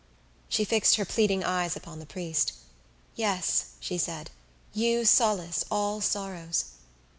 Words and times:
She 0.49 0.65
fixed 0.65 0.95
her 0.95 1.05
pleading 1.05 1.43
eyes 1.43 1.75
upon 1.75 1.99
the 1.99 2.07
priest. 2.07 2.53
"Yes," 3.15 3.65
she 3.79 3.99
said, 3.99 4.31
"you 4.73 5.05
solace 5.05 5.63
all 5.69 6.01
sorrows." 6.01 6.65